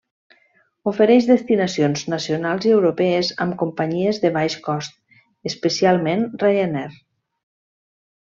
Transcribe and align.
Ofereix 0.91 1.25
destinacions 1.31 2.03
nacionals 2.13 2.65
i 2.69 2.73
europees 2.77 3.29
amb 3.45 3.57
companyies 3.61 4.21
de 4.25 4.31
baix 4.39 4.57
cost, 4.69 4.97
especialment 5.53 6.25
Ryanair. 6.47 6.97